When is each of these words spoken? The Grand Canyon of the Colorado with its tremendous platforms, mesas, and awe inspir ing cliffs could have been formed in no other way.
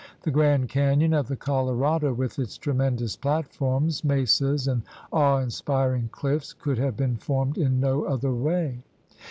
The 0.23 0.31
Grand 0.31 0.67
Canyon 0.67 1.13
of 1.13 1.27
the 1.27 1.35
Colorado 1.35 2.11
with 2.11 2.39
its 2.39 2.57
tremendous 2.57 3.15
platforms, 3.15 4.03
mesas, 4.03 4.67
and 4.67 4.81
awe 5.13 5.37
inspir 5.39 5.95
ing 5.95 6.09
cliffs 6.11 6.53
could 6.53 6.79
have 6.79 6.97
been 6.97 7.17
formed 7.17 7.59
in 7.59 7.79
no 7.79 8.05
other 8.05 8.33
way. 8.33 8.81